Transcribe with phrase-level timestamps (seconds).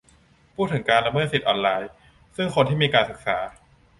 [0.55, 1.91] พูดถึงการละเมิดสิทธิออนไลน์
[2.35, 3.37] ซึ่งคนที่มีการศึกษา